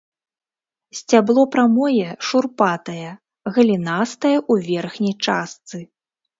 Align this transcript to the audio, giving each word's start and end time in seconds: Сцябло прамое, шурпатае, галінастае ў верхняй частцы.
Сцябло 0.99 1.43
прамое, 1.55 2.07
шурпатае, 2.31 3.11
галінастае 3.55 4.35
ў 4.51 4.69
верхняй 4.73 5.15
частцы. 5.29 5.77